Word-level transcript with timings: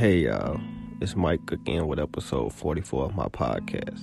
Hey 0.00 0.20
y'all, 0.20 0.58
it's 1.02 1.14
Mike 1.14 1.52
again 1.52 1.86
with 1.86 2.00
episode 2.00 2.54
44 2.54 3.04
of 3.04 3.14
my 3.14 3.26
podcast. 3.26 4.00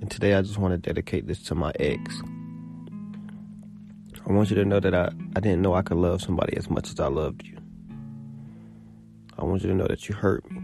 And 0.00 0.10
today 0.10 0.32
I 0.32 0.40
just 0.40 0.56
want 0.56 0.72
to 0.72 0.78
dedicate 0.78 1.26
this 1.26 1.42
to 1.42 1.54
my 1.54 1.72
ex. 1.78 2.22
I 4.26 4.32
want 4.32 4.48
you 4.48 4.56
to 4.56 4.64
know 4.64 4.80
that 4.80 4.94
I, 4.94 5.10
I 5.36 5.40
didn't 5.40 5.60
know 5.60 5.74
I 5.74 5.82
could 5.82 5.98
love 5.98 6.22
somebody 6.22 6.56
as 6.56 6.70
much 6.70 6.88
as 6.88 6.98
I 6.98 7.08
loved 7.08 7.44
you. 7.44 7.58
I 9.38 9.44
want 9.44 9.60
you 9.62 9.68
to 9.68 9.74
know 9.74 9.86
that 9.88 10.08
you 10.08 10.14
hurt 10.14 10.50
me. 10.50 10.56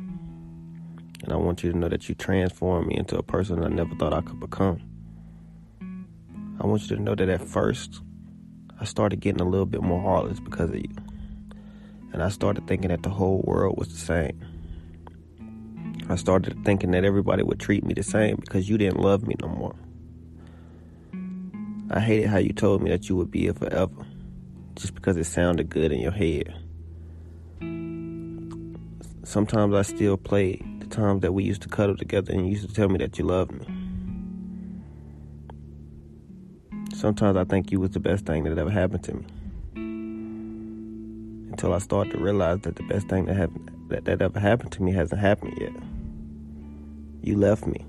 And 1.23 1.35
I 1.35 1.37
want 1.37 1.63
you 1.63 1.71
to 1.73 1.77
know 1.77 1.91
that 1.91 2.09
you 2.09 2.15
transformed 2.15 2.87
me 2.87 2.97
into 2.97 3.19
a 3.19 3.23
person 3.23 3.63
I 3.63 3.69
never 3.69 3.95
thought 3.97 4.15
I 4.15 4.23
could 4.23 4.41
become. 4.41 4.81
I 6.63 6.67
want 6.67 6.89
you 6.89 6.97
to 6.97 7.03
know 7.03 7.15
that 7.15 7.29
at 7.29 7.43
first, 7.43 8.01
I 8.81 8.87
started 8.87 9.21
getting 9.21 9.43
a 9.43 9.47
little 9.47 9.67
bit 9.67 9.83
more 9.83 10.01
heartless 10.01 10.41
because 10.41 10.71
of 10.71 10.77
you. 10.77 10.95
And 12.17 12.23
I 12.23 12.31
started 12.31 12.67
thinking 12.67 12.89
that 12.89 13.03
the 13.03 13.11
whole 13.11 13.43
world 13.45 13.77
was 13.77 13.89
the 13.89 13.99
same. 13.99 14.46
I 16.09 16.15
started 16.15 16.65
thinking 16.65 16.93
that 16.93 17.05
everybody 17.05 17.43
would 17.43 17.59
treat 17.59 17.85
me 17.85 17.93
the 17.93 18.05
same 18.05 18.37
because 18.37 18.69
you 18.69 18.79
didn't 18.79 19.01
love 19.01 19.27
me 19.27 19.35
no 19.43 19.49
more. 19.49 19.75
I 21.91 22.01
hated 22.01 22.29
how 22.29 22.39
you 22.39 22.53
told 22.53 22.83
me 22.83 22.91
that 22.91 23.09
you 23.09 23.17
would 23.17 23.31
be 23.31 23.43
here 23.43 23.55
forever 23.55 24.07
just 24.77 24.95
because 24.95 25.17
it 25.17 25.25
sounded 25.25 25.69
good 25.69 25.91
in 25.91 25.99
your 25.99 26.13
head. 26.13 26.55
Sometimes 29.25 29.75
I 29.75 29.83
still 29.83 30.17
play 30.17 30.63
the 30.79 30.87
times 30.87 31.23
that 31.23 31.33
we 31.33 31.43
used 31.43 31.63
to 31.63 31.69
cuddle 31.69 31.97
together 31.97 32.33
and 32.33 32.47
you 32.47 32.53
used 32.53 32.69
to 32.69 32.75
tell 32.75 32.89
me 32.89 32.99
that 32.99 33.19
you 33.19 33.25
loved 33.25 33.53
me. 33.53 33.67
Sometimes 36.95 37.37
I 37.37 37.45
think 37.45 37.73
you 37.73 37.81
was 37.81 37.91
the 37.91 38.01
best 38.01 38.27
thing 38.27 38.45
that 38.45 38.57
ever 38.57 38.71
happened 38.71 39.03
to 39.05 39.15
me. 39.15 39.25
Until 41.51 41.75
I 41.75 41.79
start 41.79 42.11
to 42.11 42.19
realize 42.19 42.61
that 42.61 42.77
the 42.77 42.85
best 42.85 43.09
thing 43.09 43.25
that 43.25 43.35
happened 43.35 43.71
that, 43.89 44.05
that 44.05 44.23
ever 44.23 44.39
happened 44.39 44.73
to 44.73 44.83
me 44.83 44.93
hasn't 44.93 45.21
happened 45.21 45.59
yet. 45.61 45.73
You 47.27 47.37
left 47.37 47.67
me. 47.67 47.85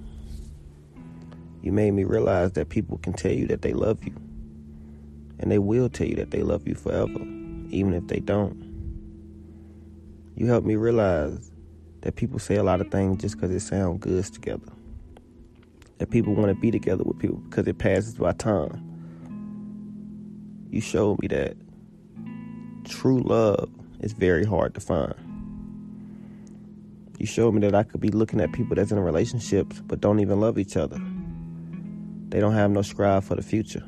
You 1.62 1.72
made 1.72 1.92
me 1.92 2.06
realize 2.06 2.54
that 2.54 2.70
people 2.70 2.98
can 2.98 3.14
tell 3.14 3.32
you 3.32 3.46
that 3.48 3.62
they 3.62 3.72
love 3.72 4.04
you. 4.04 4.16
And 5.38 5.52
they 5.52 5.60
will 5.60 5.90
tell 5.90 6.08
you 6.08 6.16
that 6.16 6.32
they 6.32 6.42
love 6.42 6.68
you 6.68 6.74
forever, 6.74 7.20
even 7.70 7.94
if 7.94 8.08
they 8.08 8.20
don't. 8.20 8.58
You 10.36 10.48
helped 10.48 10.66
me 10.66 10.76
realize 10.76 11.52
that 12.02 12.16
people 12.16 12.40
say 12.40 12.56
a 12.56 12.64
lot 12.64 12.82
of 12.82 12.90
things 12.90 13.22
just 13.22 13.36
because 13.36 13.52
it 13.52 13.60
sounds 13.60 14.00
good 14.00 14.26
together. 14.26 14.72
That 16.00 16.10
people 16.10 16.34
want 16.34 16.50
to 16.50 16.56
be 16.56 16.72
together 16.72 17.04
with 17.04 17.20
people 17.20 17.38
because 17.38 17.68
it 17.68 17.78
passes 17.78 18.16
by 18.16 18.32
time. 18.34 18.82
You 20.72 20.82
showed 20.82 21.22
me 21.22 21.28
that 21.28 21.56
true 22.86 23.20
love 23.20 23.70
is 24.00 24.14
very 24.14 24.46
hard 24.46 24.74
to 24.74 24.80
find. 24.80 25.27
You 27.18 27.26
showed 27.26 27.54
me 27.54 27.62
that 27.62 27.74
I 27.74 27.84
could 27.84 28.00
be 28.00 28.10
looking 28.10 28.40
at 28.40 28.52
people 28.52 28.76
that's 28.76 28.92
in 28.92 29.00
relationships 29.00 29.82
but 29.86 30.00
don't 30.00 30.20
even 30.20 30.40
love 30.40 30.60
each 30.60 30.78
other. 30.78 31.00
They 32.30 32.40
don't 32.40 32.54
have 32.54 32.70
no 32.72 32.84
scribe 32.84 33.24
for 33.24 33.36
the 33.36 33.42
future. 33.42 33.84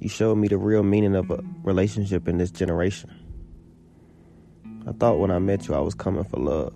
You 0.00 0.08
showed 0.08 0.36
me 0.36 0.48
the 0.48 0.58
real 0.58 0.82
meaning 0.82 1.14
of 1.14 1.30
a 1.30 1.42
relationship 1.62 2.28
in 2.28 2.38
this 2.38 2.50
generation. 2.50 3.10
I 4.86 4.92
thought 4.92 5.18
when 5.18 5.30
I 5.30 5.38
met 5.38 5.68
you, 5.68 5.74
I 5.74 5.80
was 5.80 5.94
coming 5.94 6.24
for 6.24 6.38
love. 6.38 6.74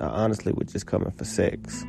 I 0.00 0.06
honestly 0.06 0.52
was 0.52 0.72
just 0.72 0.86
coming 0.86 1.10
for 1.10 1.24
sex. 1.24 1.84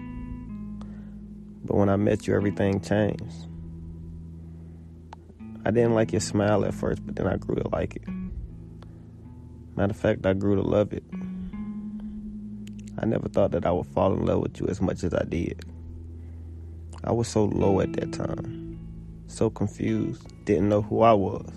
But 1.66 1.76
when 1.76 1.90
I 1.90 1.96
met 1.96 2.26
you, 2.26 2.36
everything 2.36 2.80
changed. 2.82 3.48
I 5.66 5.72
didn't 5.72 5.94
like 5.94 6.12
your 6.12 6.22
smile 6.22 6.64
at 6.64 6.74
first, 6.74 7.06
but 7.06 7.16
then 7.16 7.28
I 7.28 7.38
grew 7.38 7.56
to 7.56 7.68
like 7.70 7.96
it. 7.96 8.04
Matter 9.80 9.92
of 9.92 9.98
fact, 9.98 10.26
I 10.26 10.34
grew 10.34 10.58
to 10.58 10.62
love 10.62 10.92
it. 10.92 11.06
I 12.98 13.06
never 13.06 13.30
thought 13.30 13.52
that 13.52 13.66
I 13.66 13.72
would 13.72 13.86
fall 13.86 14.12
in 14.12 14.26
love 14.26 14.42
with 14.42 14.60
you 14.60 14.68
as 14.68 14.82
much 14.82 15.06
as 15.06 15.14
I 15.14 15.24
did. 15.24 15.64
I 17.06 17.14
was 17.14 17.30
so 17.30 17.46
low 17.46 17.80
at 17.80 17.94
that 17.94 18.12
time, 18.12 18.78
so 19.28 19.50
confused, 19.50 20.28
didn't 20.44 20.68
know 20.68 20.82
who 20.82 21.00
I 21.00 21.14
was. 21.14 21.50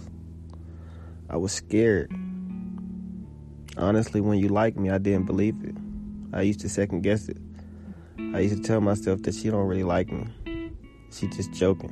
I 1.28 1.36
was 1.36 1.50
scared. 1.50 2.12
Honestly, 3.76 4.20
when 4.20 4.38
you 4.38 4.50
liked 4.50 4.78
me, 4.78 4.90
I 4.90 4.98
didn't 4.98 5.26
believe 5.26 5.56
it. 5.64 5.74
I 6.32 6.42
used 6.42 6.60
to 6.60 6.68
second 6.68 7.00
guess 7.00 7.28
it. 7.28 7.38
I 8.34 8.38
used 8.38 8.56
to 8.56 8.62
tell 8.62 8.80
myself 8.80 9.24
that 9.24 9.34
she 9.34 9.50
don't 9.50 9.66
really 9.66 9.82
like 9.82 10.12
me. 10.12 10.28
She 11.10 11.26
just 11.26 11.52
joking. 11.52 11.90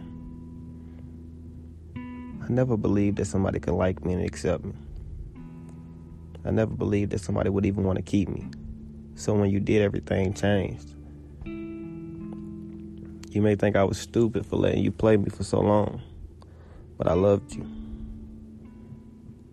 I 1.97 2.47
never 2.49 2.77
believed 2.77 3.17
that 3.17 3.25
somebody 3.25 3.59
could 3.59 3.75
like 3.75 4.05
me 4.05 4.13
and 4.13 4.25
accept 4.25 4.65
me. 4.65 4.75
I 6.45 6.51
never 6.51 6.75
believed 6.75 7.11
that 7.13 7.21
somebody 7.21 7.51
would 7.51 7.67
even 7.67 7.85
want 7.85 7.97
to 7.97 8.03
keep 8.03 8.29
me. 8.29 8.47
So 9.15 9.35
when 9.35 9.51
you 9.51 9.61
did, 9.61 9.83
everything 9.83 10.33
changed. 10.33 10.95
You 13.33 13.43
may 13.43 13.55
think 13.55 13.77
I 13.77 13.85
was 13.85 13.99
stupid 13.99 14.47
for 14.47 14.57
letting 14.57 14.83
you 14.83 14.91
play 14.91 15.17
me 15.17 15.29
for 15.29 15.45
so 15.45 15.61
long, 15.61 16.03
but 16.99 17.07
I 17.07 17.13
loved 17.13 17.55
you. 17.55 17.63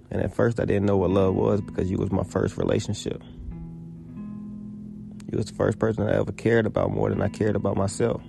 And 0.09 0.21
at 0.21 0.33
first, 0.33 0.59
I 0.59 0.65
didn't 0.65 0.85
know 0.85 0.97
what 0.97 1.11
love 1.11 1.35
was 1.35 1.61
because 1.61 1.91
you 1.91 1.97
was 1.97 2.11
my 2.11 2.23
first 2.23 2.57
relationship. 2.57 3.21
You 5.29 5.37
was 5.37 5.47
the 5.47 5.55
first 5.55 5.77
person 5.77 6.07
I 6.07 6.15
ever 6.15 6.31
cared 6.31 6.65
about 6.65 6.91
more 6.91 7.09
than 7.09 7.21
I 7.21 7.27
cared 7.27 7.57
about 7.57 7.75
myself. 7.75 8.21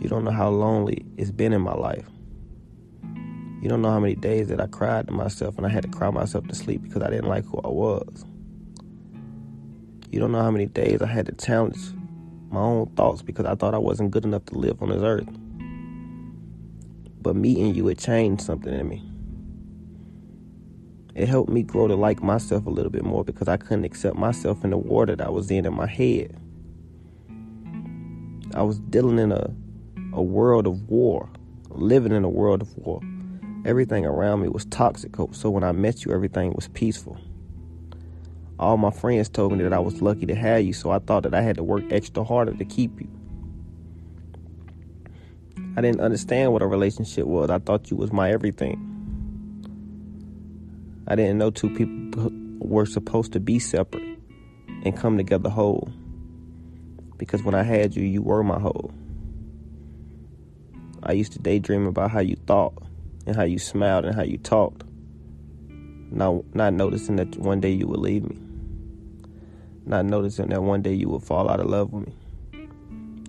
You 0.00 0.08
don't 0.08 0.24
know 0.24 0.30
how 0.30 0.48
lonely 0.48 1.04
it's 1.16 1.30
been 1.30 1.52
in 1.52 1.60
my 1.60 1.74
life. 1.74 2.08
You 3.62 3.68
don't 3.68 3.80
know 3.80 3.90
how 3.90 4.00
many 4.00 4.14
days 4.16 4.48
that 4.48 4.60
I 4.60 4.66
cried 4.66 5.06
to 5.06 5.12
myself 5.12 5.56
and 5.56 5.66
I 5.66 5.70
had 5.70 5.84
to 5.84 5.88
cry 5.88 6.10
myself 6.10 6.46
to 6.48 6.54
sleep 6.54 6.82
because 6.82 7.02
I 7.02 7.08
didn't 7.08 7.28
like 7.28 7.44
who 7.46 7.58
I 7.64 7.68
was. 7.68 8.24
You 10.10 10.20
don't 10.20 10.32
know 10.32 10.42
how 10.42 10.50
many 10.50 10.66
days 10.66 11.00
I 11.00 11.06
had 11.06 11.26
to 11.26 11.32
challenge 11.32 11.78
my 12.50 12.60
own 12.60 12.86
thoughts 12.96 13.22
because 13.22 13.46
I 13.46 13.54
thought 13.54 13.74
I 13.74 13.78
wasn't 13.78 14.10
good 14.10 14.24
enough 14.24 14.44
to 14.46 14.58
live 14.58 14.82
on 14.82 14.90
this 14.90 15.02
earth. 15.02 15.28
But 17.22 17.36
meeting 17.36 17.74
you, 17.74 17.88
it 17.88 17.98
changed 17.98 18.42
something 18.42 18.74
in 18.74 18.88
me 18.88 19.02
it 21.14 21.28
helped 21.28 21.50
me 21.50 21.62
grow 21.62 21.86
to 21.88 21.94
like 21.94 22.22
myself 22.22 22.66
a 22.66 22.70
little 22.70 22.90
bit 22.90 23.04
more 23.04 23.24
because 23.24 23.48
I 23.48 23.56
couldn't 23.56 23.84
accept 23.84 24.16
myself 24.16 24.64
in 24.64 24.70
the 24.70 24.78
war 24.78 25.04
that 25.06 25.20
I 25.20 25.28
was 25.28 25.50
in 25.50 25.66
in 25.66 25.74
my 25.74 25.86
head. 25.86 26.36
I 28.54 28.62
was 28.62 28.78
dealing 28.78 29.18
in 29.18 29.32
a 29.32 29.50
a 30.14 30.22
world 30.22 30.66
of 30.66 30.88
war, 30.90 31.28
living 31.70 32.12
in 32.12 32.24
a 32.24 32.28
world 32.28 32.60
of 32.60 32.76
war. 32.76 33.00
Mm-hmm. 33.62 33.68
Everything 33.68 34.06
around 34.06 34.42
me 34.42 34.48
was 34.48 34.64
toxic. 34.66 35.14
So 35.32 35.50
when 35.50 35.64
I 35.64 35.72
met 35.72 36.04
you, 36.04 36.12
everything 36.12 36.52
was 36.52 36.68
peaceful. 36.68 37.18
All 38.58 38.76
my 38.76 38.90
friends 38.90 39.28
told 39.28 39.52
me 39.52 39.62
that 39.64 39.72
I 39.72 39.78
was 39.78 40.02
lucky 40.02 40.26
to 40.26 40.34
have 40.34 40.62
you, 40.62 40.72
so 40.72 40.90
I 40.90 40.98
thought 40.98 41.22
that 41.24 41.34
I 41.34 41.42
had 41.42 41.56
to 41.56 41.62
work 41.62 41.84
extra 41.90 42.22
harder 42.22 42.54
to 42.54 42.64
keep 42.64 43.00
you. 43.00 43.08
I 45.76 45.80
didn't 45.80 46.00
understand 46.00 46.52
what 46.52 46.62
a 46.62 46.66
relationship 46.66 47.26
was. 47.26 47.50
I 47.50 47.58
thought 47.58 47.90
you 47.90 47.96
was 47.96 48.12
my 48.12 48.30
everything. 48.30 48.88
I 51.08 51.16
didn't 51.16 51.38
know 51.38 51.50
two 51.50 51.70
people 51.70 52.30
were 52.58 52.86
supposed 52.86 53.32
to 53.32 53.40
be 53.40 53.58
separate 53.58 54.18
and 54.84 54.96
come 54.96 55.16
together 55.16 55.48
whole. 55.48 55.88
Because 57.16 57.42
when 57.42 57.54
I 57.54 57.62
had 57.62 57.96
you, 57.96 58.02
you 58.04 58.22
were 58.22 58.42
my 58.42 58.58
whole. 58.58 58.92
I 61.02 61.12
used 61.12 61.32
to 61.32 61.38
daydream 61.38 61.86
about 61.86 62.10
how 62.10 62.20
you 62.20 62.36
thought 62.46 62.74
and 63.26 63.36
how 63.36 63.42
you 63.42 63.58
smiled 63.58 64.04
and 64.04 64.14
how 64.14 64.22
you 64.22 64.38
talked. 64.38 64.84
Not, 66.10 66.54
not 66.54 66.74
noticing 66.74 67.16
that 67.16 67.36
one 67.36 67.60
day 67.60 67.70
you 67.70 67.86
would 67.86 68.00
leave 68.00 68.24
me. 68.24 68.38
Not 69.86 70.04
noticing 70.04 70.48
that 70.48 70.62
one 70.62 70.82
day 70.82 70.94
you 70.94 71.08
would 71.08 71.22
fall 71.22 71.50
out 71.50 71.60
of 71.60 71.66
love 71.66 71.92
with 71.92 72.06
me. 72.06 72.14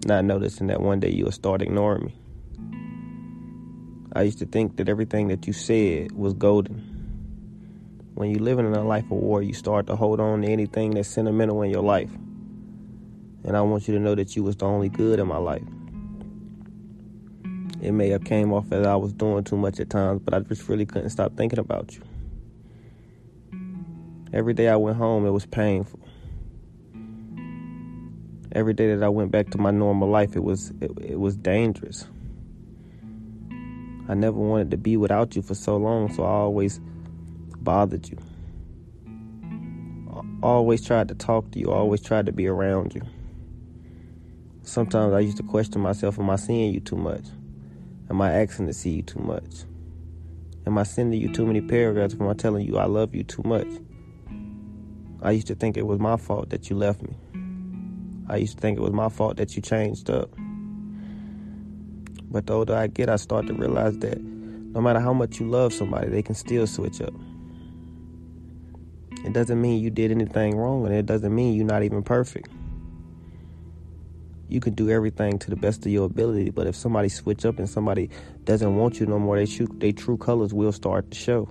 Not 0.05 0.25
noticing 0.25 0.67
that 0.67 0.81
one 0.81 0.99
day 0.99 1.09
you 1.09 1.25
would 1.25 1.33
start 1.33 1.61
ignoring 1.61 2.05
me. 2.05 2.15
I 4.13 4.23
used 4.23 4.39
to 4.39 4.45
think 4.45 4.77
that 4.77 4.89
everything 4.89 5.29
that 5.29 5.47
you 5.47 5.53
said 5.53 6.11
was 6.11 6.33
golden 6.33 6.93
when 8.15 8.29
you're 8.29 8.41
living 8.41 8.65
in 8.65 8.73
a 8.73 8.83
life 8.83 9.05
of 9.05 9.11
war, 9.11 9.41
you 9.41 9.53
start 9.53 9.87
to 9.87 9.95
hold 9.95 10.19
on 10.19 10.41
to 10.41 10.47
anything 10.47 10.91
that's 10.91 11.09
sentimental 11.09 11.61
in 11.63 11.71
your 11.71 11.81
life. 11.81 12.11
And 13.43 13.57
I 13.57 13.61
want 13.61 13.87
you 13.87 13.93
to 13.95 13.99
know 13.99 14.15
that 14.15 14.35
you 14.35 14.43
was 14.43 14.55
the 14.55 14.65
only 14.65 14.89
good 14.89 15.19
in 15.19 15.27
my 15.27 15.37
life. 15.37 15.63
It 17.83 17.91
may 17.91 18.07
have 18.11 18.23
came 18.23 18.53
off 18.53 18.71
as 18.71 18.87
I 18.87 18.95
was 18.95 19.11
doing 19.11 19.43
too 19.43 19.57
much 19.57 19.77
at 19.81 19.89
times, 19.89 20.21
but 20.23 20.33
I 20.33 20.39
just 20.39 20.69
really 20.69 20.85
couldn't 20.85 21.09
stop 21.09 21.35
thinking 21.35 21.59
about 21.59 21.93
you. 21.93 22.01
Every 24.31 24.53
day 24.53 24.69
I 24.69 24.77
went 24.77 24.95
home, 24.95 25.25
it 25.25 25.31
was 25.31 25.45
painful. 25.45 25.99
Every 28.53 28.73
day 28.73 28.95
that 28.95 29.03
I 29.03 29.09
went 29.09 29.31
back 29.31 29.49
to 29.49 29.57
my 29.57 29.71
normal 29.71 30.07
life, 30.07 30.37
it 30.37 30.45
was 30.45 30.71
it, 30.79 30.91
it 31.01 31.19
was 31.19 31.35
dangerous. 31.35 32.07
I 34.07 34.13
never 34.13 34.37
wanted 34.37 34.71
to 34.71 34.77
be 34.77 34.95
without 34.95 35.35
you 35.35 35.41
for 35.41 35.53
so 35.53 35.75
long, 35.75 36.09
so 36.13 36.23
I 36.23 36.29
always 36.29 36.79
bothered 37.57 38.07
you. 38.07 38.17
I 40.13 40.21
always 40.41 40.85
tried 40.85 41.09
to 41.09 41.15
talk 41.15 41.51
to 41.51 41.59
you, 41.59 41.69
always 41.69 41.99
tried 41.99 42.27
to 42.27 42.31
be 42.31 42.47
around 42.47 42.95
you. 42.95 43.01
Sometimes 44.61 45.13
I 45.13 45.19
used 45.19 45.35
to 45.37 45.43
question 45.43 45.81
myself, 45.81 46.17
am 46.17 46.29
I 46.29 46.37
seeing 46.37 46.73
you 46.73 46.79
too 46.79 46.95
much? 46.95 47.25
Am 48.09 48.21
I 48.21 48.31
asking 48.31 48.67
to 48.67 48.73
see 48.73 48.91
you 48.91 49.01
too 49.01 49.19
much? 49.19 49.63
Am 50.65 50.77
I 50.77 50.83
sending 50.83 51.19
you 51.19 51.31
too 51.31 51.45
many 51.45 51.61
paragraphs? 51.61 52.13
Am 52.13 52.27
I 52.27 52.33
telling 52.33 52.65
you 52.65 52.77
I 52.77 52.85
love 52.85 53.15
you 53.15 53.23
too 53.23 53.43
much? 53.43 53.67
I 55.21 55.31
used 55.31 55.47
to 55.47 55.55
think 55.55 55.77
it 55.77 55.85
was 55.85 55.99
my 55.99 56.17
fault 56.17 56.49
that 56.49 56.69
you 56.69 56.75
left 56.75 57.01
me. 57.01 57.15
I 58.27 58.37
used 58.37 58.55
to 58.55 58.61
think 58.61 58.77
it 58.77 58.81
was 58.81 58.91
my 58.91 59.09
fault 59.09 59.37
that 59.37 59.55
you 59.55 59.61
changed 59.61 60.09
up. 60.09 60.29
But 62.29 62.47
the 62.47 62.53
older 62.53 62.75
I 62.75 62.87
get, 62.87 63.09
I 63.09 63.15
start 63.15 63.47
to 63.47 63.53
realize 63.53 63.97
that 63.99 64.21
no 64.21 64.81
matter 64.81 64.99
how 64.99 65.13
much 65.13 65.39
you 65.39 65.49
love 65.49 65.71
somebody, 65.71 66.09
they 66.09 66.21
can 66.21 66.35
still 66.35 66.65
switch 66.67 66.99
up. 66.99 67.13
It 69.23 69.31
doesn't 69.31 69.61
mean 69.61 69.81
you 69.81 69.89
did 69.89 70.11
anything 70.11 70.57
wrong, 70.57 70.85
and 70.85 70.93
it 70.93 71.05
doesn't 71.05 71.33
mean 71.33 71.53
you're 71.53 71.65
not 71.65 71.83
even 71.83 72.03
perfect. 72.03 72.49
You 74.53 74.59
can 74.59 74.75
do 74.75 74.91
everything 74.91 75.39
to 75.39 75.49
the 75.49 75.55
best 75.55 75.83
of 75.83 75.91
your 75.91 76.05
ability, 76.05 76.51
but 76.51 76.67
if 76.67 76.75
somebody 76.75 77.09
switch 77.09 77.43
up 77.43 77.57
and 77.57 77.67
somebody 77.67 78.11
doesn't 78.43 78.75
want 78.75 78.99
you 78.99 79.07
no 79.07 79.17
more, 79.17 79.35
they, 79.35 79.47
shoot, 79.47 79.71
true 79.97 80.15
colors 80.15 80.53
will 80.53 80.71
start 80.71 81.09
to 81.09 81.17
show. 81.17 81.49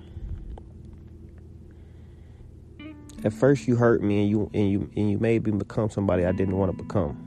At 3.25 3.33
first, 3.33 3.67
you 3.67 3.75
hurt 3.75 4.05
me, 4.05 4.21
and 4.21 4.31
you 4.31 4.51
and 4.55 4.71
you 4.71 4.89
and 4.97 5.11
you 5.11 5.19
made 5.19 5.45
me 5.45 5.51
become 5.51 5.91
somebody 5.91 6.25
I 6.25 6.31
didn't 6.31 6.57
want 6.57 6.71
to 6.71 6.81
become. 6.81 7.19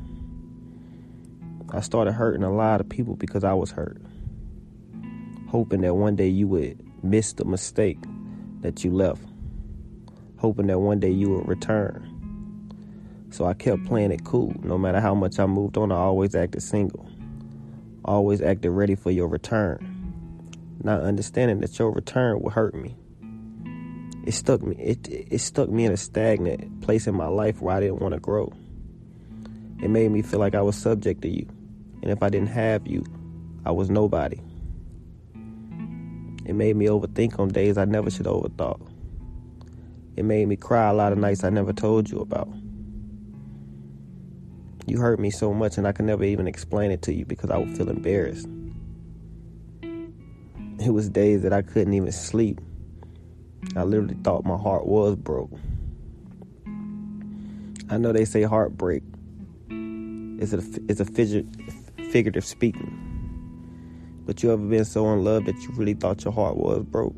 I 1.73 1.81
started 1.81 2.13
hurting 2.13 2.43
a 2.43 2.53
lot 2.53 2.79
of 2.79 2.87
people 2.87 3.17
because 3.17 3.43
I 3.43 3.53
was 3.53 3.71
hurt, 3.71 4.01
hoping 5.49 5.81
that 5.81 5.95
one 5.95 6.15
day 6.15 6.29
you 6.29 6.47
would 6.47 6.81
miss 7.03 7.33
the 7.33 7.43
mistake 7.43 7.99
that 8.61 8.85
you 8.85 8.91
left, 8.91 9.23
hoping 10.37 10.67
that 10.67 10.79
one 10.79 11.01
day 11.01 11.11
you 11.11 11.31
would 11.31 11.49
return. 11.49 12.14
So 13.35 13.45
I 13.45 13.53
kept 13.53 13.85
playing 13.85 14.11
it 14.11 14.23
cool. 14.23 14.53
No 14.63 14.77
matter 14.77 15.01
how 15.01 15.13
much 15.13 15.39
I 15.39 15.45
moved 15.45 15.77
on, 15.77 15.91
I 15.91 15.95
always 15.95 16.35
acted 16.35 16.61
single, 16.61 17.09
always 18.05 18.41
acted 18.41 18.71
ready 18.71 18.95
for 18.95 19.11
your 19.11 19.27
return, 19.27 20.13
not 20.83 21.01
understanding 21.01 21.59
that 21.59 21.77
your 21.77 21.91
return 21.91 22.39
would 22.41 22.53
hurt 22.53 22.73
me 22.73 22.95
it 24.25 24.33
stuck 24.33 24.61
me 24.61 24.75
it 24.77 25.07
it 25.07 25.39
stuck 25.39 25.69
me 25.69 25.85
in 25.85 25.91
a 25.91 25.97
stagnant 25.97 26.81
place 26.81 27.05
in 27.05 27.15
my 27.15 27.27
life 27.27 27.61
where 27.61 27.75
I 27.75 27.79
didn't 27.79 27.99
want 27.99 28.13
to 28.13 28.19
grow. 28.19 28.51
It 29.81 29.89
made 29.89 30.09
me 30.11 30.21
feel 30.21 30.39
like 30.39 30.55
I 30.55 30.61
was 30.61 30.75
subject 30.75 31.21
to 31.21 31.29
you. 31.29 31.47
And 32.01 32.11
if 32.11 32.23
I 32.23 32.29
didn't 32.29 32.47
have 32.47 32.87
you, 32.87 33.03
I 33.65 33.71
was 33.71 33.89
nobody. 33.89 34.39
It 36.45 36.53
made 36.53 36.75
me 36.75 36.85
overthink 36.85 37.39
on 37.39 37.49
days 37.49 37.77
I 37.77 37.85
never 37.85 38.09
should 38.09 38.25
have 38.25 38.35
overthought. 38.35 38.81
It 40.15 40.23
made 40.23 40.47
me 40.47 40.55
cry 40.55 40.89
a 40.89 40.93
lot 40.93 41.11
of 41.11 41.17
nights 41.17 41.43
I 41.43 41.49
never 41.49 41.73
told 41.73 42.09
you 42.09 42.19
about. 42.19 42.49
You 44.87 44.99
hurt 44.99 45.19
me 45.19 45.31
so 45.31 45.53
much 45.53 45.77
and 45.77 45.87
I 45.87 45.91
could 45.91 46.05
never 46.05 46.23
even 46.23 46.47
explain 46.47 46.91
it 46.91 47.01
to 47.03 47.13
you 47.13 47.25
because 47.25 47.49
I 47.49 47.57
would 47.57 47.75
feel 47.75 47.89
embarrassed. 47.89 48.47
It 50.79 50.91
was 50.91 51.09
days 51.09 51.41
that 51.43 51.53
I 51.53 51.61
couldn't 51.61 51.93
even 51.93 52.11
sleep 52.11 52.59
I 53.75 53.83
literally 53.83 54.15
thought 54.23 54.45
my 54.45 54.57
heart 54.57 54.85
was 54.85 55.15
broke. 55.15 55.51
I 57.89 57.97
know 57.97 58.13
they 58.13 58.25
say 58.25 58.43
heartbreak 58.43 59.03
is 59.69 60.53
a 60.53 60.63
is 60.87 60.99
a 61.01 61.05
figure, 61.05 61.43
figurative 62.11 62.45
speaking. 62.45 63.01
But 64.25 64.41
you 64.41 64.51
ever 64.51 64.61
been 64.61 64.85
so 64.85 65.11
in 65.13 65.23
love 65.23 65.45
that 65.45 65.55
you 65.61 65.71
really 65.73 65.93
thought 65.93 66.23
your 66.23 66.33
heart 66.33 66.57
was 66.57 66.83
broke? 66.83 67.17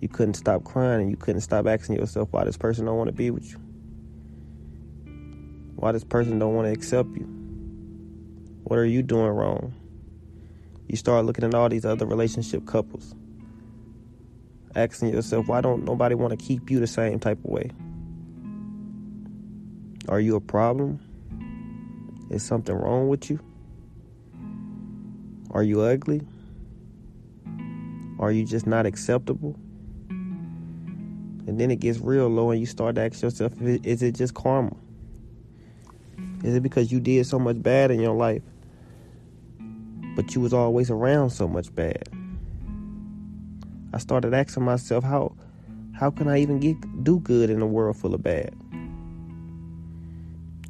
You 0.00 0.08
couldn't 0.08 0.34
stop 0.34 0.64
crying 0.64 1.02
and 1.02 1.10
you 1.10 1.16
couldn't 1.16 1.40
stop 1.40 1.66
asking 1.66 1.96
yourself 1.96 2.28
why 2.32 2.44
this 2.44 2.56
person 2.56 2.84
don't 2.84 2.98
want 2.98 3.08
to 3.08 3.14
be 3.14 3.30
with 3.30 3.50
you. 3.50 3.58
Why 5.76 5.92
this 5.92 6.04
person 6.04 6.38
don't 6.38 6.54
want 6.54 6.66
to 6.66 6.72
accept 6.72 7.10
you. 7.16 7.24
What 8.64 8.78
are 8.78 8.84
you 8.84 9.02
doing 9.02 9.28
wrong? 9.28 9.74
You 10.88 10.96
start 10.96 11.24
looking 11.24 11.44
at 11.44 11.54
all 11.54 11.68
these 11.68 11.84
other 11.84 12.06
relationship 12.06 12.66
couples 12.66 13.14
asking 14.76 15.08
yourself, 15.08 15.48
why 15.48 15.60
don't 15.60 15.84
nobody 15.84 16.14
want 16.14 16.38
to 16.38 16.44
keep 16.44 16.70
you 16.70 16.78
the 16.78 16.86
same 16.86 17.18
type 17.18 17.38
of 17.38 17.44
way? 17.46 17.70
Are 20.08 20.20
you 20.20 20.36
a 20.36 20.40
problem? 20.40 21.00
Is 22.30 22.44
something 22.44 22.74
wrong 22.74 23.08
with 23.08 23.30
you? 23.30 23.40
Are 25.50 25.62
you 25.62 25.80
ugly? 25.80 26.20
Are 28.18 28.30
you 28.30 28.44
just 28.44 28.66
not 28.66 28.86
acceptable? 28.86 29.56
And 30.08 31.58
then 31.60 31.70
it 31.70 31.80
gets 31.80 31.98
real 31.98 32.28
low, 32.28 32.50
and 32.50 32.60
you 32.60 32.66
start 32.66 32.96
to 32.96 33.02
ask 33.02 33.22
yourself, 33.22 33.52
is 33.62 34.02
it 34.02 34.14
just 34.14 34.34
karma? 34.34 34.76
Is 36.44 36.54
it 36.54 36.62
because 36.62 36.92
you 36.92 37.00
did 37.00 37.26
so 37.26 37.38
much 37.38 37.62
bad 37.62 37.90
in 37.90 38.00
your 38.00 38.14
life, 38.14 38.42
but 40.14 40.34
you 40.34 40.40
was 40.40 40.52
always 40.52 40.90
around 40.90 41.30
so 41.30 41.48
much 41.48 41.74
bad? 41.74 42.08
I 43.92 43.98
started 43.98 44.34
asking 44.34 44.64
myself 44.64 45.04
how 45.04 45.34
how 45.94 46.10
can 46.10 46.28
I 46.28 46.40
even 46.40 46.60
get 46.60 46.76
do 47.04 47.20
good 47.20 47.48
in 47.48 47.62
a 47.62 47.66
world 47.66 47.96
full 47.96 48.14
of 48.14 48.22
bad? 48.22 48.54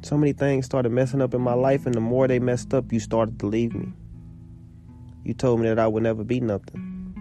So 0.01 0.17
many 0.17 0.31
things 0.31 0.65
started 0.65 0.91
messing 0.91 1.21
up 1.21 1.33
in 1.33 1.41
my 1.41 1.53
life, 1.53 1.85
and 1.85 1.93
the 1.93 1.99
more 1.99 2.27
they 2.27 2.39
messed 2.39 2.73
up, 2.73 2.93
you 2.93 2.99
started 2.99 3.39
to 3.39 3.47
leave 3.47 3.73
me. 3.75 3.91
You 5.25 5.33
told 5.33 5.59
me 5.59 5.67
that 5.67 5.79
I 5.79 5.87
would 5.87 6.03
never 6.03 6.23
be 6.23 6.39
nothing. 6.39 7.13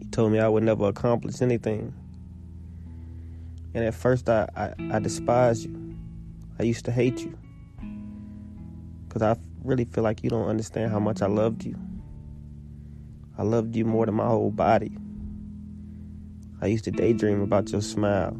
You 0.00 0.10
told 0.10 0.32
me 0.32 0.40
I 0.40 0.48
would 0.48 0.64
never 0.64 0.88
accomplish 0.88 1.40
anything. 1.40 1.94
And 3.74 3.84
at 3.84 3.94
first, 3.94 4.28
I, 4.28 4.48
I, 4.56 4.96
I 4.96 4.98
despised 4.98 5.66
you. 5.66 5.81
I 6.62 6.64
used 6.64 6.84
to 6.84 6.92
hate 6.92 7.18
you. 7.18 7.36
Because 9.08 9.20
I 9.20 9.36
really 9.64 9.84
feel 9.84 10.04
like 10.04 10.22
you 10.22 10.30
don't 10.30 10.48
understand 10.48 10.92
how 10.92 11.00
much 11.00 11.20
I 11.20 11.26
loved 11.26 11.64
you. 11.64 11.76
I 13.36 13.42
loved 13.42 13.74
you 13.74 13.84
more 13.84 14.06
than 14.06 14.14
my 14.14 14.28
whole 14.28 14.52
body. 14.52 14.96
I 16.60 16.66
used 16.66 16.84
to 16.84 16.92
daydream 16.92 17.40
about 17.40 17.72
your 17.72 17.80
smile. 17.80 18.36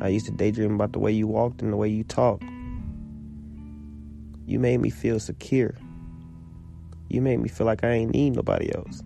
I 0.00 0.08
used 0.08 0.24
to 0.26 0.32
daydream 0.32 0.76
about 0.76 0.92
the 0.92 0.98
way 0.98 1.12
you 1.12 1.26
walked 1.26 1.60
and 1.60 1.74
the 1.74 1.76
way 1.76 1.90
you 1.90 2.04
talked. 2.04 2.44
You 4.46 4.58
made 4.58 4.80
me 4.80 4.88
feel 4.88 5.20
secure. 5.20 5.74
You 7.10 7.20
made 7.20 7.40
me 7.40 7.50
feel 7.50 7.66
like 7.66 7.84
I 7.84 7.90
ain't 7.90 8.14
need 8.14 8.34
nobody 8.34 8.74
else. 8.74 9.02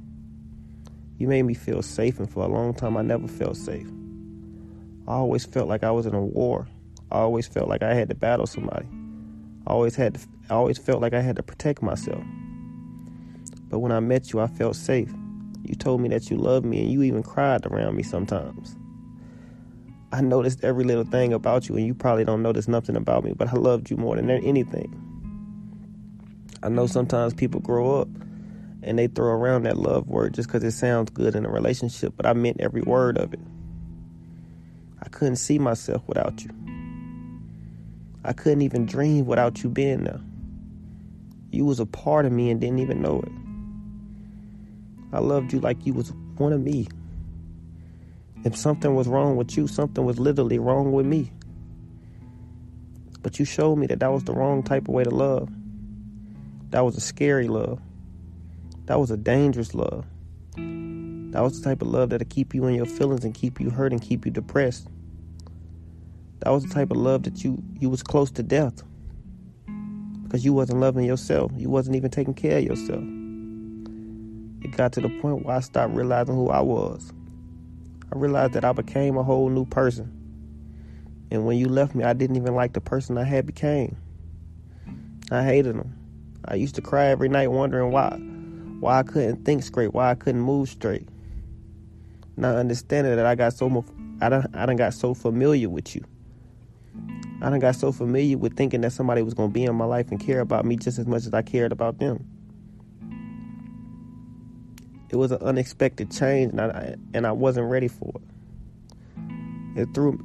You 1.19 1.27
made 1.27 1.43
me 1.43 1.55
feel 1.55 1.83
safe, 1.83 2.21
and 2.21 2.31
for 2.31 2.45
a 2.45 2.49
long 2.49 2.75
time, 2.75 2.97
I 2.97 3.03
never 3.03 3.27
felt 3.27 3.57
safe. 3.57 3.89
I 5.09 5.15
always 5.15 5.45
felt 5.45 5.69
like 5.69 5.83
I 5.83 5.91
was 5.91 6.07
in 6.07 6.15
a 6.15 6.25
war. 6.25 6.69
I 7.11 7.19
always 7.19 7.47
felt 7.47 7.69
like 7.69 7.83
I 7.83 7.95
had 7.95 8.09
to 8.09 8.15
battle 8.15 8.47
somebody. 8.47 8.87
I 9.67 9.71
always 9.71 9.95
had 9.97 10.15
to, 10.15 10.21
I 10.51 10.55
always 10.55 10.79
felt 10.79 11.01
like 11.01 11.15
I 11.15 11.21
had 11.21 11.37
to 11.37 11.43
protect 11.43 11.83
myself. 11.83 12.23
But 13.69 13.79
when 13.79 13.93
I 13.93 14.01
met 14.01 14.33
you, 14.33 14.41
I 14.41 14.47
felt 14.47 14.77
safe. 14.77 15.13
You 15.63 15.75
told 15.75 16.01
me 16.01 16.09
that 16.11 16.31
you 16.31 16.37
loved 16.37 16.67
me 16.67 16.83
and 16.83 16.91
you 16.91 17.03
even 17.03 17.23
cried 17.23 17.65
around 17.67 17.97
me 17.97 18.03
sometimes. 18.03 18.77
I 20.13 20.21
noticed 20.21 20.63
every 20.63 20.85
little 20.85 21.05
thing 21.05 21.33
about 21.33 21.69
you, 21.69 21.77
and 21.77 21.85
you 21.85 21.95
probably 21.95 22.25
don't 22.25 22.43
notice 22.43 22.69
nothing 22.69 22.95
about 22.95 23.25
me, 23.25 23.33
but 23.33 23.49
I 23.49 23.57
loved 23.57 23.91
you 23.91 23.97
more 23.97 24.15
than 24.15 24.31
anything. 24.31 25.01
I 26.63 26.69
know 26.69 26.87
sometimes 26.87 27.35
people 27.35 27.61
grow 27.61 28.01
up 28.01 28.09
and 28.83 28.99
they 28.99 29.07
throw 29.07 29.33
around 29.33 29.65
that 29.65 29.77
love 29.77 30.07
word 30.09 30.35
just 30.35 30.49
because 30.49 30.63
it 30.63 30.71
sounds 30.73 31.11
good 31.11 31.35
in 31.35 31.45
a 31.45 31.51
relationship, 31.51 32.15
but 32.17 32.27
I 32.27 32.33
meant 32.33 32.61
every 32.61 32.83
word 32.83 33.19
of 33.19 33.33
it. 33.35 33.41
I 35.03 35.09
couldn't 35.09 35.37
see 35.37 35.59
myself 35.59 36.03
without 36.07 36.45
you. 36.45 36.51
I 38.25 38.33
couldn't 38.33 38.63
even 38.63 38.87
dream 38.87 39.27
without 39.27 39.63
you 39.63 39.69
being 39.69 40.05
there. 40.05 40.21
You 41.51 41.65
was 41.67 41.79
a 41.79 41.87
part 41.87 42.25
of 42.25 42.33
me 42.33 42.51
and 42.51 42.61
didn't 42.61 42.79
even 42.79 43.03
know 43.03 43.21
it. 43.21 43.33
I 45.15 45.21
loved 45.21 45.53
you 45.53 45.61
like 45.61 45.87
you 45.87 45.93
was 45.93 46.13
one 46.37 46.53
of 46.53 46.61
me. 46.61 46.89
If 48.45 48.57
something 48.57 48.95
was 48.95 49.07
wrong 49.07 49.37
with 49.37 49.57
you, 49.57 49.67
something 49.67 50.05
was 50.05 50.19
literally 50.19 50.59
wrong 50.59 50.93
with 50.93 51.07
me. 51.07 51.31
But 53.23 53.39
you 53.39 53.45
showed 53.45 53.77
me 53.77 53.87
that 53.89 54.01
that 54.01 54.13
was 54.13 54.25
the 54.25 54.33
wrong 54.33 54.63
type 54.63 54.89
of 54.89 54.95
way 54.95 55.05
to 55.05 55.11
love. 55.11 55.51
That 56.71 56.85
was 56.85 56.97
a 56.97 57.01
scary 57.01 57.47
love. 57.47 57.81
That 58.87 58.99
was 58.99 59.11
a 59.11 59.17
dangerous 59.17 59.75
love. 59.75 60.07
That 60.57 61.43
was 61.43 61.61
the 61.61 61.65
type 61.69 61.83
of 61.83 61.89
love 61.89 62.11
that'll 62.11 62.27
keep 62.29 62.55
you 62.55 62.67
in 62.67 62.75
your 62.75 62.87
feelings 62.87 63.25
and 63.25 63.35
keep 63.35 63.61
you 63.61 63.71
hurt 63.71 63.93
and 63.93 64.01
keep 64.01 64.25
you 64.25 64.31
depressed. 64.31 64.89
That 66.45 66.51
was 66.51 66.63
the 66.63 66.75
type 66.75 66.91
of 66.91 66.99
love 66.99 67.23
that 67.23 67.43
you 67.43 67.63
you 67.81 67.89
was 67.89 68.03
close 68.03 68.31
to 68.33 68.43
death. 68.43 68.83
Because 70.25 70.45
you 70.45 70.53
wasn't 70.53 70.81
loving 70.81 71.07
yourself. 71.07 71.51
You 71.57 71.71
wasn't 71.71 71.97
even 71.97 72.11
taking 72.11 72.35
care 72.35 72.59
of 72.59 72.65
yourself. 72.65 73.03
It 74.63 74.77
got 74.77 74.93
to 74.93 75.01
the 75.01 75.09
point 75.21 75.47
where 75.47 75.57
I 75.57 75.61
stopped 75.61 75.95
realizing 75.95 76.35
who 76.35 76.51
I 76.51 76.61
was. 76.61 77.15
I 78.13 78.19
realized 78.19 78.53
that 78.53 78.65
I 78.65 78.73
became 78.73 79.17
a 79.17 79.23
whole 79.23 79.49
new 79.49 79.65
person. 79.65 80.13
And 81.31 81.47
when 81.47 81.57
you 81.57 81.67
left 81.67 81.95
me, 81.95 82.05
I 82.05 82.13
didn't 82.13 82.37
even 82.37 82.55
like 82.55 82.75
the 82.75 82.81
person 82.81 83.17
I 83.17 83.25
had 83.25 83.47
became. 83.47 83.97
I 85.31 85.45
hated 85.45 85.77
him. 85.77 85.97
I 86.45 86.57
used 86.57 86.75
to 86.75 86.83
cry 86.83 87.07
every 87.07 87.31
night 87.31 87.49
wondering 87.49 87.91
why 87.91 88.19
why 88.81 88.99
I 88.99 89.03
couldn't 89.03 89.47
think 89.47 89.63
straight, 89.63 89.95
why 89.95 90.11
I 90.11 90.15
couldn't 90.15 90.43
move 90.43 90.69
straight. 90.69 91.09
Not 92.37 92.57
understanding 92.57 93.17
that 93.17 93.25
I 93.25 93.35
got 93.35 93.55
so 93.55 93.71
much 93.71 93.87
I 94.21 94.29
done, 94.29 94.47
I 94.53 94.67
done 94.67 94.77
got 94.77 94.93
so 94.93 95.15
familiar 95.15 95.71
with 95.71 95.97
you. 95.97 96.05
I 97.43 97.51
done 97.51 97.59
got 97.59 97.77
so 97.77 97.93
familiar 97.93 98.39
with 98.39 98.57
thinking 98.57 98.81
that 98.83 98.93
somebody 98.93 99.23
was 99.23 99.35
gonna 99.35 99.53
be 99.53 99.65
in 99.65 99.75
my 99.75 99.85
life 99.85 100.11
and 100.11 100.21
care 100.21 100.41
about 100.41 100.65
me 100.65 100.77
just 100.77 100.99
as 100.99 101.07
much 101.07 101.27
as 101.27 101.35
I 101.35 101.43
cared 101.43 101.73
about 101.73 101.99
them. 101.99 102.25
It 105.11 105.17
was 105.17 105.31
an 105.31 105.43
unexpected 105.43 106.11
change 106.11 106.53
and 106.53 106.61
I 106.61 106.97
and 107.13 107.27
I 107.27 107.33
wasn't 107.33 107.71
ready 107.71 107.89
for 107.89 108.13
it. 108.17 109.81
It 109.81 109.89
threw 109.95 110.19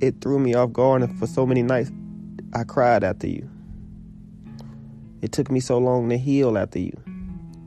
it 0.00 0.20
threw 0.20 0.38
me 0.38 0.54
off 0.54 0.72
guard 0.72 1.02
and 1.02 1.18
for 1.18 1.26
so 1.26 1.46
many 1.46 1.62
nights 1.62 1.90
I 2.54 2.64
cried 2.64 3.04
after 3.04 3.26
you. 3.26 3.48
It 5.22 5.32
took 5.32 5.50
me 5.50 5.60
so 5.60 5.78
long 5.78 6.08
to 6.08 6.18
heal 6.18 6.58
after 6.58 6.78
you. 6.78 6.98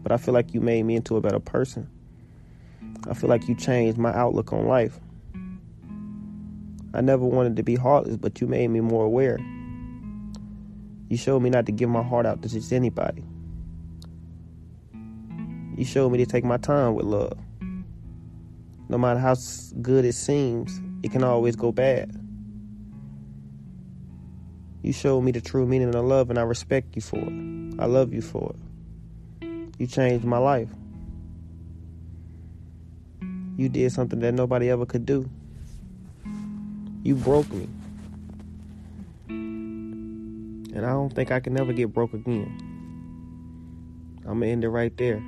But 0.04 0.12
I 0.12 0.18
feel 0.18 0.34
like 0.34 0.54
you 0.54 0.62
made 0.62 0.84
me 0.84 0.96
into 0.96 1.18
a 1.18 1.22
better 1.22 1.40
person. 1.40 1.90
I 3.10 3.14
feel 3.14 3.30
like 3.30 3.48
you 3.48 3.56
changed 3.56 3.98
my 3.98 4.14
outlook 4.14 4.54
on 4.54 4.68
life. 4.68 5.00
I 6.96 7.02
never 7.02 7.26
wanted 7.26 7.58
to 7.58 7.64
be 7.64 7.76
heartless, 7.76 8.16
but 8.16 8.40
you 8.40 8.48
made 8.48 8.70
me 8.70 8.80
more 8.80 9.04
aware. 9.04 9.38
You 11.10 11.18
showed 11.18 11.42
me 11.42 11.50
not 11.50 11.66
to 11.66 11.74
give 11.74 11.90
my 11.90 12.02
heart 12.02 12.26
out 12.26 12.42
to 12.44 12.50
just 12.50 12.72
anybody. 12.72 13.22
You 15.76 15.84
showed 15.84 16.14
me 16.14 16.20
to 16.20 16.26
take 16.26 16.46
my 16.46 16.56
time 16.56 16.96
with 16.96 17.06
love. 17.06 17.38
No 18.88 18.98
matter 18.98 19.20
how 19.20 19.36
good 19.82 20.06
it 20.06 20.14
seems, 20.14 20.80
it 21.04 21.12
can 21.12 21.22
always 21.22 21.58
go 21.58 21.74
bad. 21.74 22.18
You 24.82 24.94
showed 24.94 25.22
me 25.22 25.34
the 25.34 25.42
true 25.42 25.66
meaning 25.66 25.94
of 25.94 26.06
love, 26.06 26.30
and 26.30 26.40
I 26.40 26.44
respect 26.44 26.96
you 26.96 27.02
for 27.02 27.20
it. 27.20 27.76
I 27.78 27.88
love 27.88 28.14
you 28.14 28.22
for 28.22 28.56
it. 29.42 29.48
You 29.80 29.88
changed 29.88 30.24
my 30.24 30.38
life. 30.38 30.70
You 33.58 33.68
did 33.68 33.92
something 33.92 34.20
that 34.20 34.34
nobody 34.34 34.70
ever 34.70 34.86
could 34.86 35.06
do. 35.06 35.30
You 37.06 37.14
broke 37.14 37.54
me. 37.54 37.70
And 39.28 40.78
I 40.78 40.90
don't 40.90 41.14
think 41.14 41.30
I 41.32 41.40
can 41.40 41.54
never 41.54 41.72
get 41.72 41.94
broke 41.94 42.16
again. 42.16 42.58
I'm 44.26 44.40
going 44.40 44.42
to 44.42 44.48
end 44.48 44.64
it 44.64 44.70
right 44.70 44.98
there. 44.98 45.22